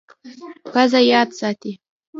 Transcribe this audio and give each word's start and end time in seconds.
پزه 0.71 0.99
یاد 1.11 1.29
ساتي. 1.39 1.71